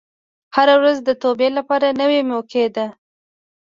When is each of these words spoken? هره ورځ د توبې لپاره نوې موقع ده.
هره 0.55 0.75
ورځ 0.79 0.97
د 1.03 1.09
توبې 1.23 1.49
لپاره 1.57 1.87
نوې 2.01 2.21
موقع 2.31 2.65
ده. 2.75 2.87